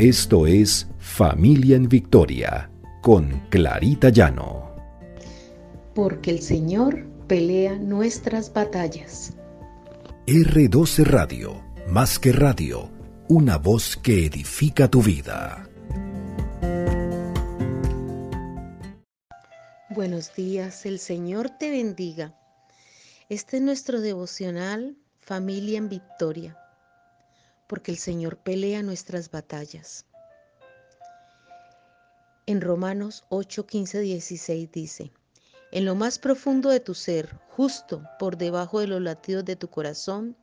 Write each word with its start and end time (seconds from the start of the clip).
Esto 0.00 0.46
es 0.46 0.86
Familia 0.98 1.76
en 1.76 1.86
Victoria 1.86 2.70
con 3.02 3.38
Clarita 3.50 4.08
Llano. 4.08 4.74
Porque 5.94 6.30
el 6.30 6.40
Señor 6.40 7.04
pelea 7.26 7.76
nuestras 7.76 8.50
batallas. 8.50 9.34
R12 10.26 11.04
Radio, 11.04 11.62
más 11.86 12.18
que 12.18 12.32
radio, 12.32 12.90
una 13.28 13.58
voz 13.58 13.98
que 13.98 14.24
edifica 14.24 14.88
tu 14.88 15.02
vida. 15.02 15.68
Buenos 19.90 20.34
días, 20.34 20.86
el 20.86 20.98
Señor 20.98 21.50
te 21.50 21.68
bendiga. 21.70 22.34
Este 23.28 23.58
es 23.58 23.62
nuestro 23.62 24.00
devocional 24.00 24.96
Familia 25.18 25.76
en 25.76 25.90
Victoria 25.90 26.56
porque 27.70 27.92
el 27.92 27.98
Señor 27.98 28.36
pelea 28.38 28.82
nuestras 28.82 29.30
batallas. 29.30 30.04
En 32.46 32.60
Romanos 32.60 33.22
8, 33.28 33.64
15, 33.64 34.00
16 34.00 34.72
dice, 34.72 35.12
en 35.70 35.84
lo 35.84 35.94
más 35.94 36.18
profundo 36.18 36.70
de 36.70 36.80
tu 36.80 36.94
ser, 36.94 37.32
justo 37.50 38.02
por 38.18 38.36
debajo 38.36 38.80
de 38.80 38.88
los 38.88 39.00
latidos 39.00 39.44
de 39.44 39.54
tu 39.54 39.68
corazón, 39.68 40.36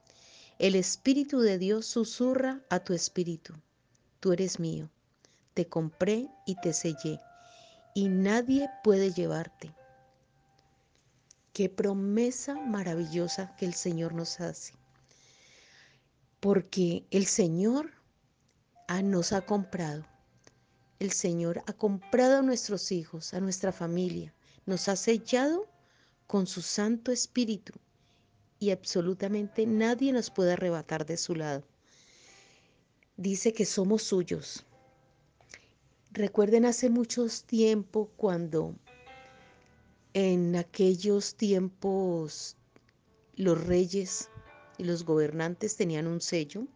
el 0.57 0.75
Espíritu 0.75 1.41
de 1.41 1.57
Dios 1.57 1.85
susurra 1.85 2.61
a 2.69 2.79
tu 2.79 2.93
espíritu, 2.93 3.53
tú 4.21 4.31
eres 4.31 4.57
mío, 4.57 4.89
te 5.53 5.67
compré 5.67 6.29
y 6.45 6.55
te 6.55 6.71
sellé, 6.71 7.19
y 7.93 8.07
nadie 8.07 8.69
puede 8.85 9.11
llevarte. 9.11 9.75
Qué 11.51 11.67
promesa 11.67 12.55
maravillosa 12.55 13.53
que 13.57 13.65
el 13.65 13.73
Señor 13.73 14.13
nos 14.13 14.39
hace 14.39 14.75
porque 16.47 17.05
el 17.11 17.25
Señor 17.25 17.91
nos 19.03 19.33
ha 19.33 19.41
comprado. 19.41 20.05
El 20.97 21.11
Señor 21.11 21.61
ha 21.67 21.73
comprado 21.73 22.37
a 22.37 22.41
nuestros 22.41 22.93
hijos, 22.93 23.33
a 23.33 23.41
nuestra 23.41 23.73
familia, 23.73 24.33
nos 24.65 24.87
ha 24.87 24.95
sellado 24.95 25.67
con 26.25 26.47
su 26.47 26.61
Santo 26.61 27.11
Espíritu 27.11 27.73
y 28.59 28.71
absolutamente 28.71 29.65
nadie 29.65 30.13
nos 30.13 30.29
puede 30.29 30.53
arrebatar 30.53 31.05
de 31.05 31.17
su 31.17 31.35
lado. 31.35 31.65
Dice 33.17 33.51
que 33.51 33.65
somos 33.65 34.03
suyos. 34.03 34.65
Recuerden 36.11 36.63
hace 36.63 36.89
muchos 36.89 37.43
tiempos 37.43 38.07
cuando 38.15 38.73
en 40.13 40.55
aquellos 40.55 41.35
tiempos 41.35 42.55
los 43.35 43.61
reyes 43.67 44.29
y 44.77 44.83
los 44.83 45.03
gobernantes 45.03 45.75
tenían 45.75 46.07
un 46.07 46.21
sello, 46.21 46.67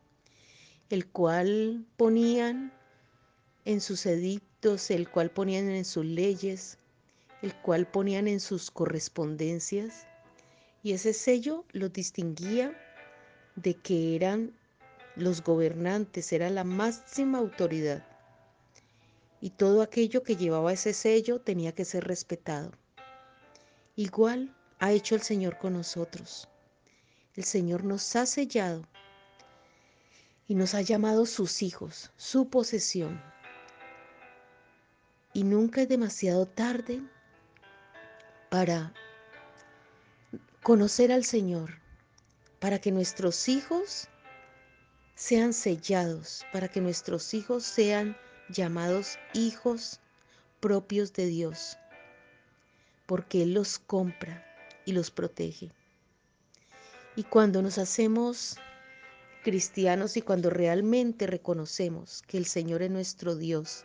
el 0.90 1.08
cual 1.08 1.86
ponían 1.98 2.74
en 3.66 3.82
sus 3.82 4.06
edictos, 4.06 4.92
el 4.92 5.10
cual 5.10 5.32
ponían 5.32 5.70
en 5.70 5.86
sus 5.86 6.06
leyes, 6.06 6.78
el 7.42 7.56
cual 7.56 7.88
ponían 7.88 8.28
en 8.28 8.40
sus 8.40 8.72
correspondencias, 8.72 10.08
y 10.84 10.94
ese 10.94 11.14
sello 11.14 11.66
los 11.72 11.94
distinguía 11.94 12.76
de 13.56 13.76
que 13.76 14.16
eran 14.16 14.54
los 15.16 15.44
gobernantes, 15.44 16.32
era 16.34 16.50
la 16.50 16.64
máxima 16.64 17.38
autoridad. 17.38 18.06
Y 19.42 19.52
todo 19.52 19.82
aquello 19.82 20.24
que 20.24 20.36
llevaba 20.36 20.74
ese 20.74 20.94
sello 20.94 21.40
tenía 21.42 21.74
que 21.74 21.86
ser 21.86 22.06
respetado. 22.06 22.72
Igual 23.96 24.56
ha 24.80 24.92
hecho 24.92 25.16
el 25.16 25.22
Señor 25.22 25.58
con 25.58 25.74
nosotros. 25.74 26.48
El 27.36 27.46
Señor 27.46 27.86
nos 27.86 28.16
ha 28.18 28.26
sellado 28.26 28.84
y 30.48 30.56
nos 30.56 30.74
ha 30.74 30.82
llamado 30.82 31.26
sus 31.26 31.62
hijos, 31.62 32.12
su 32.18 32.50
posesión. 32.50 33.22
Y 35.34 35.46
nunca 35.46 35.82
es 35.82 35.88
demasiado 35.88 36.46
tarde 36.46 37.02
para 38.50 38.94
conocer 40.62 41.14
al 41.14 41.24
Señor, 41.24 41.80
para 42.59 42.80
que 42.80 42.92
nuestros 42.92 43.48
hijos 43.48 44.09
sean 45.16 45.53
sellados, 45.53 46.46
para 46.52 46.68
que 46.68 46.81
nuestros 46.81 47.34
hijos 47.34 47.63
sean 47.63 48.18
llamados 48.50 49.18
hijos 49.34 50.02
propios 50.59 51.13
de 51.13 51.28
Dios, 51.28 51.78
porque 53.06 53.44
Él 53.44 53.53
los 53.53 53.80
compra 53.80 54.46
y 54.86 54.92
los 54.92 55.12
protege. 55.12 55.72
Y 57.16 57.24
cuando 57.24 57.62
nos 57.62 57.78
hacemos 57.78 58.58
cristianos 59.44 60.16
y 60.16 60.22
cuando 60.22 60.50
realmente 60.50 61.28
reconocemos 61.28 62.22
que 62.22 62.38
el 62.38 62.46
Señor 62.46 62.82
es 62.84 62.92
nuestro 62.92 63.36
Dios 63.36 63.84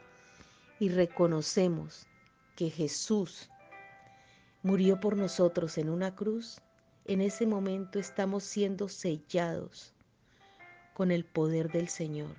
y 0.79 0.91
reconocemos 0.91 2.07
que 2.55 2.71
Jesús 2.71 3.51
murió 4.63 5.01
por 5.01 5.17
nosotros 5.17 5.77
en 5.77 5.89
una 5.89 6.15
cruz, 6.15 6.61
en 7.05 7.21
ese 7.21 7.47
momento 7.47 7.99
estamos 7.99 8.45
siendo 8.45 8.89
sellados 8.89 9.93
con 10.95 11.11
el 11.11 11.25
poder 11.25 11.71
del 11.73 11.89
Señor. 11.89 12.35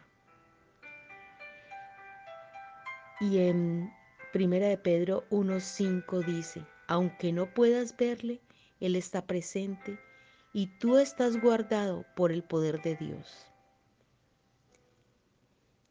Y 3.19 3.40
en 3.40 3.92
Primera 4.31 4.68
de 4.68 4.78
Pedro 4.78 5.25
1:5 5.31 6.24
dice, 6.25 6.66
aunque 6.88 7.34
no 7.34 7.54
puedas 7.54 7.98
verle, 7.98 8.40
él 8.80 8.96
está 8.96 9.25
presente 9.25 10.00
y 10.53 10.68
tú 10.80 10.97
estás 10.97 11.41
guardado 11.41 12.06
por 12.16 12.31
el 12.31 12.44
poder 12.44 12.81
de 12.81 12.96
Dios. 12.96 13.46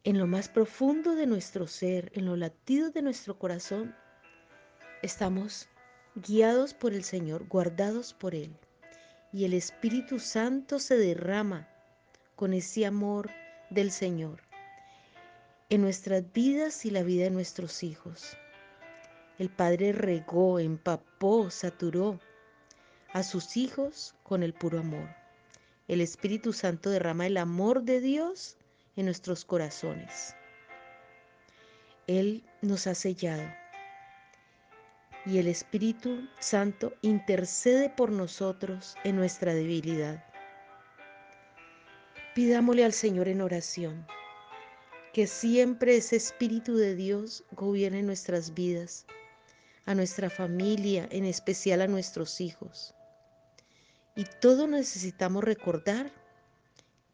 En 0.05 0.19
lo 0.19 0.27
más 0.27 0.49
profundo 0.49 1.15
de 1.15 1.27
nuestro 1.27 1.67
ser, 1.67 2.11
en 2.15 2.27
los 2.27 2.39
latidos 2.39 2.93
de 2.93 3.03
nuestro 3.03 3.39
corazón, 3.39 3.95
estamos 5.03 5.69
guiados 6.15 6.75
por 6.75 6.95
el 6.95 7.05
Señor, 7.05 7.47
guardados 7.49 8.15
por 8.15 8.35
Él. 8.35 8.57
Y 9.33 9.45
el 9.45 9.53
Espíritu 9.53 10.19
Santo 10.19 10.79
se 10.79 10.97
derrama 10.97 11.69
con 12.37 12.55
ese 12.55 12.87
amor 12.87 13.31
del 13.71 13.91
Señor 13.91 14.47
en 15.69 15.83
nuestras 15.83 16.33
vidas 16.33 16.85
y 16.87 16.91
la 16.91 17.03
vida 17.03 17.25
de 17.25 17.31
nuestros 17.31 17.83
hijos. 17.83 18.37
El 19.39 19.51
Padre 19.51 19.93
regó, 19.93 20.61
empapó, 20.61 21.51
saturó 21.51 22.21
a 23.17 23.23
sus 23.23 23.57
hijos 23.57 24.15
con 24.25 24.43
el 24.43 24.53
puro 24.53 24.79
amor. 24.79 25.09
El 25.89 26.03
Espíritu 26.03 26.53
Santo 26.53 26.91
derrama 26.91 27.27
el 27.27 27.39
amor 27.39 27.83
de 27.83 28.03
Dios 28.03 28.59
en 28.95 29.07
nuestros 29.07 29.47
corazones. 29.47 30.37
Él 32.07 32.45
nos 32.61 32.87
ha 32.87 32.95
sellado 32.95 33.51
y 35.25 35.39
el 35.39 35.47
Espíritu 35.47 36.29
Santo 36.41 36.93
intercede 37.01 37.89
por 37.89 38.13
nosotros 38.13 38.97
en 39.03 39.17
nuestra 39.17 39.55
debilidad. 39.55 40.23
Pidámosle 42.35 42.85
al 42.85 42.93
Señor 42.93 43.29
en 43.29 43.41
oración 43.41 44.07
que 45.15 45.27
siempre 45.27 45.97
ese 45.97 46.17
Espíritu 46.17 46.77
de 46.77 46.95
Dios 46.95 47.45
gobierne 47.53 48.03
nuestras 48.03 48.53
vidas, 48.53 49.07
a 49.87 49.95
nuestra 49.95 50.29
familia, 50.29 51.09
en 51.11 51.25
especial 51.25 51.81
a 51.81 51.87
nuestros 51.87 52.43
hijos. 52.43 52.93
Y 54.17 54.25
todos 54.41 54.67
necesitamos 54.67 55.45
recordar 55.45 56.11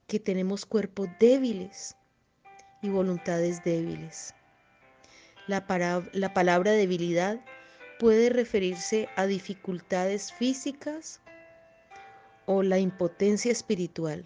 que 0.07 0.21
tenemos 0.21 0.65
cuerpos 0.65 1.09
débiles 1.19 1.97
y 2.81 2.91
voluntades 2.91 3.65
débiles. 3.65 4.35
La, 5.49 5.67
la 6.13 6.33
palabra 6.33 6.71
debilidad 6.71 7.45
puede 7.99 8.31
referirse 8.31 9.09
a 9.17 9.27
dificultades 9.27 10.33
físicas 10.33 11.21
o 12.47 12.63
la 12.63 12.79
impotencia 12.79 13.51
espiritual. 13.51 14.25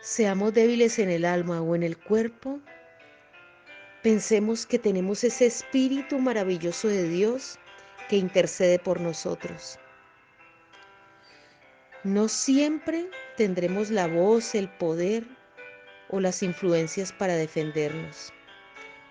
Seamos 0.00 0.54
débiles 0.54 0.98
en 0.98 1.10
el 1.10 1.24
alma 1.24 1.62
o 1.62 1.76
en 1.76 1.84
el 1.84 1.96
cuerpo, 1.96 2.60
pensemos 4.02 4.66
que 4.66 4.78
tenemos 4.78 5.22
ese 5.24 5.46
espíritu 5.46 6.18
maravilloso 6.18 6.88
de 6.88 7.08
Dios 7.08 7.58
que 8.08 8.16
intercede 8.16 8.78
por 8.78 9.00
nosotros. 9.00 9.78
No 12.06 12.28
siempre 12.28 13.10
tendremos 13.36 13.90
la 13.90 14.06
voz, 14.06 14.54
el 14.54 14.68
poder 14.68 15.24
o 16.08 16.20
las 16.20 16.44
influencias 16.44 17.10
para 17.10 17.34
defendernos, 17.34 18.32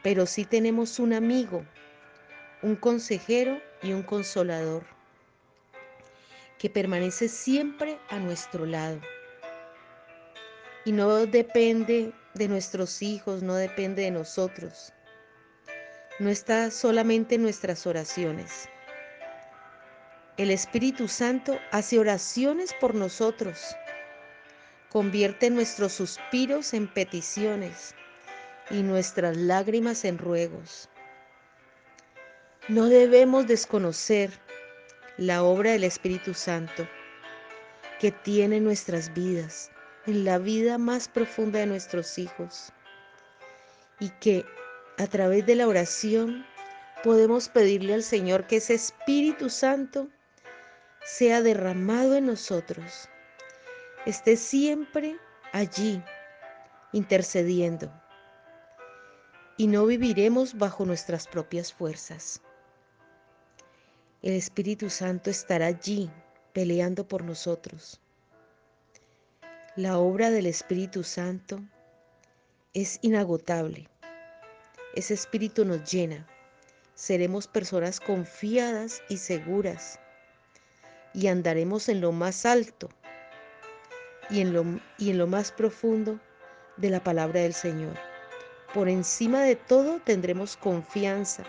pero 0.01 0.25
sí 0.25 0.45
tenemos 0.45 0.97
un 0.97 1.12
amigo, 1.12 1.65
un 2.62 2.77
consejero 2.77 3.62
y 3.83 3.92
un 3.92 4.01
consolador 4.01 4.86
que 6.57 6.69
permanece 6.69 7.27
siempre 7.27 8.00
a 8.07 8.18
nuestro 8.18 8.65
lado. 8.65 9.01
Y 10.86 10.94
no 10.94 11.25
depende 11.25 12.13
de 12.33 12.48
nuestros 12.48 13.01
hijos, 13.01 13.44
no 13.44 13.56
depende 13.56 14.03
de 14.03 14.12
nosotros. 14.12 14.94
No 16.19 16.30
está 16.30 16.71
solamente 16.71 17.36
en 17.36 17.41
nuestras 17.41 17.86
oraciones. 17.88 18.69
El 20.37 20.51
Espíritu 20.51 21.07
Santo 21.07 21.57
hace 21.71 21.97
oraciones 21.97 22.73
por 22.73 22.93
nosotros 22.93 23.75
Convierte 24.95 25.49
nuestros 25.49 25.91
suspiros 25.91 26.73
en 26.73 26.87
peticiones 26.87 27.93
y 28.69 28.81
nuestras 28.81 29.35
lágrimas 29.35 30.05
en 30.05 30.17
ruegos. 30.17 30.87
No 32.69 32.85
debemos 32.85 33.45
desconocer 33.45 34.31
la 35.17 35.43
obra 35.43 35.71
del 35.71 35.83
Espíritu 35.83 36.33
Santo 36.33 36.88
que 37.99 38.11
tiene 38.11 38.61
nuestras 38.61 39.13
vidas, 39.13 39.69
en 40.05 40.23
la 40.23 40.38
vida 40.38 40.77
más 40.77 41.09
profunda 41.09 41.59
de 41.59 41.65
nuestros 41.65 42.17
hijos, 42.17 42.71
y 43.99 44.11
que 44.21 44.45
a 44.97 45.07
través 45.07 45.45
de 45.45 45.55
la 45.55 45.67
oración 45.67 46.45
podemos 47.03 47.49
pedirle 47.49 47.95
al 47.95 48.03
Señor 48.03 48.47
que 48.47 48.57
ese 48.57 48.75
Espíritu 48.75 49.49
Santo 49.49 50.09
sea 51.05 51.41
derramado 51.41 52.15
en 52.15 52.25
nosotros, 52.25 53.07
esté 54.05 54.35
siempre 54.35 55.17
allí 55.53 56.03
intercediendo 56.91 57.91
y 59.57 59.67
no 59.67 59.85
viviremos 59.85 60.57
bajo 60.57 60.85
nuestras 60.85 61.27
propias 61.27 61.71
fuerzas. 61.71 62.41
El 64.21 64.33
Espíritu 64.33 64.89
Santo 64.89 65.29
estará 65.29 65.67
allí 65.67 66.09
peleando 66.51 67.07
por 67.07 67.23
nosotros. 67.23 68.01
La 69.75 69.99
obra 69.99 70.31
del 70.31 70.47
Espíritu 70.47 71.03
Santo 71.03 71.61
es 72.73 72.97
inagotable. 73.03 73.87
Ese 74.95 75.13
Espíritu 75.13 75.63
nos 75.65 75.89
llena 75.89 76.27
seremos 76.95 77.45
personas 77.45 77.99
confiadas 77.99 79.03
y 79.09 79.17
seguras 79.17 79.99
y 81.15 81.27
andaremos 81.27 81.88
en 81.88 82.01
lo 82.01 82.12
más 82.12 82.45
alto 82.45 82.89
y 84.29 84.41
en 84.41 84.53
lo, 84.53 84.65
y 84.97 85.12
en 85.12 85.17
lo 85.17 85.27
más 85.27 85.51
profundo 85.51 86.19
de 86.77 86.89
la 86.89 87.00
palabra 87.00 87.41
del 87.41 87.53
Señor. 87.53 87.95
Por 88.73 88.89
encima 88.89 89.41
de 89.41 89.56
todo 89.56 90.00
tendremos 90.01 90.57
confianza 90.57 91.44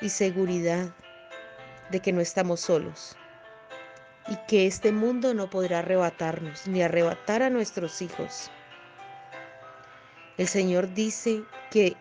y 0.00 0.08
seguridad 0.08 0.94
de 1.90 2.00
que 2.00 2.12
no 2.12 2.20
estamos 2.20 2.60
solos 2.60 3.16
y 4.28 4.36
que 4.46 4.66
este 4.66 4.92
mundo 4.92 5.34
no 5.34 5.50
podrá 5.50 5.80
arrebatarnos 5.80 6.66
ni 6.68 6.82
arrebatar 6.82 7.42
a 7.42 7.50
nuestros 7.50 8.00
hijos. 8.00 8.50
El 10.38 10.46
Señor 10.46 10.92
dice 10.94 11.42
que 11.70 11.96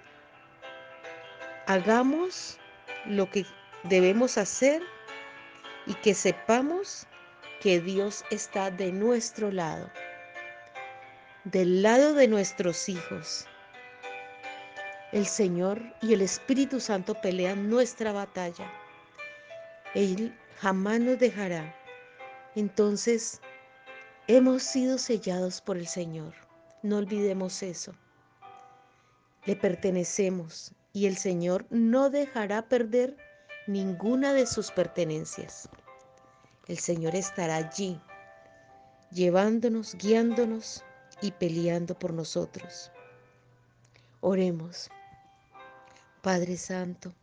hagamos 1.65 2.59
lo 3.05 3.29
que 3.29 3.45
debemos 3.83 4.37
hacer 4.37 4.81
y 5.85 5.93
que 5.95 6.13
sepamos 6.13 7.07
que 7.61 7.79
Dios 7.79 8.23
está 8.29 8.71
de 8.71 8.91
nuestro 8.91 9.51
lado, 9.51 9.89
del 11.45 11.81
lado 11.81 12.13
de 12.13 12.27
nuestros 12.27 12.89
hijos. 12.89 13.47
El 15.11 15.25
Señor 15.25 15.81
y 16.01 16.13
el 16.13 16.21
Espíritu 16.21 16.79
Santo 16.79 17.13
pelean 17.21 17.69
nuestra 17.69 18.11
batalla. 18.11 18.71
Él 19.93 20.35
jamás 20.57 20.99
nos 20.99 21.19
dejará. 21.19 21.75
Entonces, 22.55 23.39
hemos 24.27 24.63
sido 24.63 24.97
sellados 24.97 25.61
por 25.61 25.77
el 25.77 25.87
Señor. 25.87 26.33
No 26.81 26.97
olvidemos 26.97 27.61
eso. 27.61 27.93
Le 29.45 29.55
pertenecemos 29.55 30.73
y 30.93 31.05
el 31.05 31.17
Señor 31.17 31.65
no 31.69 32.09
dejará 32.09 32.67
perder 32.67 33.17
ninguna 33.67 34.33
de 34.33 34.45
sus 34.45 34.71
pertenencias. 34.71 35.69
El 36.67 36.77
Señor 36.79 37.15
estará 37.15 37.57
allí, 37.57 37.99
llevándonos, 39.11 39.95
guiándonos 39.95 40.83
y 41.21 41.31
peleando 41.31 41.97
por 41.97 42.13
nosotros. 42.13 42.91
Oremos. 44.21 44.89
Padre 46.21 46.57
Santo, 46.57 47.13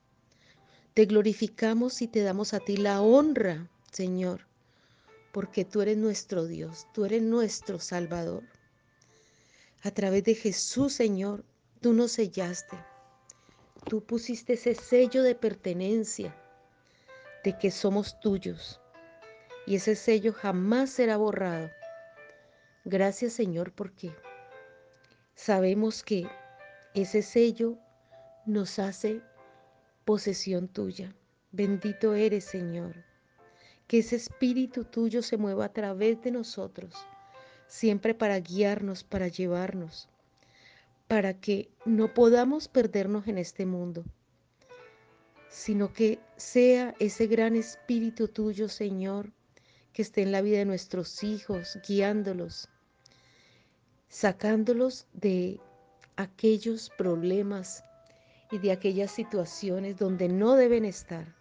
te 0.94 1.06
glorificamos 1.06 2.02
y 2.02 2.08
te 2.08 2.22
damos 2.22 2.52
a 2.52 2.60
ti 2.60 2.76
la 2.76 3.00
honra, 3.00 3.68
Señor, 3.90 4.46
porque 5.32 5.64
tú 5.64 5.80
eres 5.80 5.96
nuestro 5.96 6.44
Dios, 6.46 6.86
tú 6.92 7.06
eres 7.06 7.22
nuestro 7.22 7.80
Salvador. 7.80 8.44
A 9.82 9.90
través 9.90 10.24
de 10.24 10.34
Jesús, 10.34 10.92
Señor, 10.92 11.44
tú 11.80 11.94
nos 11.94 12.12
sellaste 12.12 12.76
Tú 13.88 14.04
pusiste 14.04 14.52
ese 14.54 14.74
sello 14.74 15.22
de 15.22 15.34
pertenencia, 15.34 16.34
de 17.42 17.56
que 17.58 17.70
somos 17.70 18.20
tuyos, 18.20 18.80
y 19.66 19.76
ese 19.76 19.96
sello 19.96 20.32
jamás 20.32 20.90
será 20.90 21.16
borrado. 21.16 21.70
Gracias 22.84 23.32
Señor 23.32 23.72
porque 23.72 24.14
sabemos 25.34 26.02
que 26.02 26.26
ese 26.94 27.22
sello 27.22 27.78
nos 28.46 28.78
hace 28.78 29.22
posesión 30.04 30.68
tuya. 30.68 31.14
Bendito 31.52 32.14
eres 32.14 32.44
Señor. 32.44 33.04
Que 33.86 33.98
ese 33.98 34.16
espíritu 34.16 34.84
tuyo 34.84 35.22
se 35.22 35.36
mueva 35.36 35.64
a 35.64 35.72
través 35.72 36.22
de 36.22 36.30
nosotros, 36.30 36.94
siempre 37.66 38.14
para 38.14 38.38
guiarnos, 38.38 39.02
para 39.02 39.28
llevarnos 39.28 40.08
para 41.10 41.34
que 41.34 41.68
no 41.84 42.14
podamos 42.14 42.68
perdernos 42.68 43.26
en 43.26 43.36
este 43.36 43.66
mundo, 43.66 44.04
sino 45.48 45.92
que 45.92 46.20
sea 46.36 46.94
ese 47.00 47.26
gran 47.26 47.56
espíritu 47.56 48.28
tuyo, 48.28 48.68
Señor, 48.68 49.32
que 49.92 50.02
esté 50.02 50.22
en 50.22 50.30
la 50.30 50.40
vida 50.40 50.58
de 50.58 50.66
nuestros 50.66 51.24
hijos, 51.24 51.80
guiándolos, 51.84 52.68
sacándolos 54.08 55.08
de 55.12 55.58
aquellos 56.14 56.90
problemas 56.96 57.82
y 58.52 58.58
de 58.58 58.70
aquellas 58.70 59.10
situaciones 59.10 59.96
donde 59.96 60.28
no 60.28 60.54
deben 60.54 60.84
estar. 60.84 61.34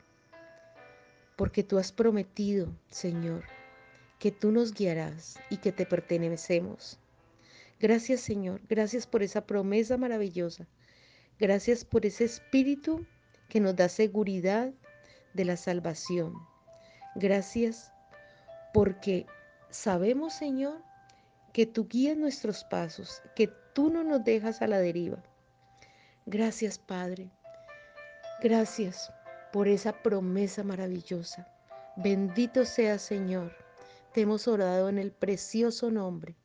Porque 1.36 1.62
tú 1.62 1.77
has 1.77 1.92
prometido, 1.92 2.74
Señor, 2.89 3.44
que 4.18 4.31
tú 4.31 4.51
nos 4.51 4.74
guiarás 4.74 5.38
y 5.51 5.57
que 5.57 5.72
te 5.72 5.86
pertenecemos. 5.86 6.98
Gracias 7.81 8.19
Señor, 8.19 8.61
gracias 8.67 9.07
por 9.07 9.23
esa 9.23 9.45
promesa 9.45 9.95
maravillosa. 9.95 10.67
Gracias 11.39 11.85
por 11.85 12.05
ese 12.05 12.25
espíritu 12.25 13.05
que 13.47 13.61
nos 13.61 13.73
da 13.73 13.87
seguridad 13.87 14.73
de 15.33 15.45
la 15.45 15.55
salvación. 15.55 16.33
Gracias 17.15 17.93
porque 18.73 19.27
sabemos 19.69 20.33
Señor 20.33 20.83
que 21.53 21.65
tú 21.65 21.87
guías 21.87 22.17
nuestros 22.17 22.65
pasos, 22.65 23.21
que 23.33 23.50
tú 23.74 23.89
no 23.89 24.03
nos 24.03 24.25
dejas 24.25 24.62
a 24.62 24.67
la 24.67 24.79
deriva. 24.79 25.24
Gracias 26.25 26.79
Padre. 26.79 27.29
Gracias 28.43 29.09
por 29.53 29.69
esa 29.69 29.93
promesa 30.03 30.65
maravillosa. 30.65 31.48
Bendito 31.95 32.65
sea 32.65 33.00
Señor. 33.00 33.55
Te 34.13 34.21
hemos 34.21 34.50
orado 34.50 34.89
en 34.89 34.98
el 34.98 35.13
precioso 35.13 35.89
nombre 35.89 36.36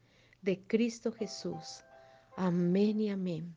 de 0.45 0.63
Cristo 0.67 1.11
Jesús. 1.11 1.83
Amén 2.37 3.01
y 3.01 3.11
amén. 3.11 3.57